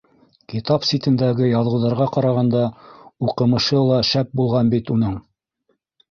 Китап 0.51 0.85
ситтәрендәге 0.91 1.49
яҙыуҙарға 1.49 2.07
ҡарағанда, 2.15 2.61
уҡымышы 3.27 3.81
ла 3.89 3.99
шәп 4.13 4.33
булған 4.41 4.71
бит 4.75 4.91
уның! 4.97 5.13